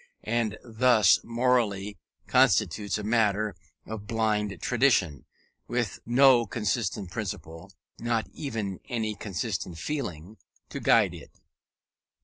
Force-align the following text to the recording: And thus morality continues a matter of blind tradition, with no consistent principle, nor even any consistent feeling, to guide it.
And 0.25 0.57
thus 0.63 1.19
morality 1.23 1.95
continues 2.25 2.97
a 2.97 3.03
matter 3.03 3.55
of 3.85 4.07
blind 4.07 4.59
tradition, 4.59 5.25
with 5.67 5.99
no 6.07 6.47
consistent 6.47 7.11
principle, 7.11 7.71
nor 7.99 8.23
even 8.33 8.79
any 8.89 9.13
consistent 9.13 9.77
feeling, 9.77 10.37
to 10.69 10.79
guide 10.79 11.13
it. 11.13 11.29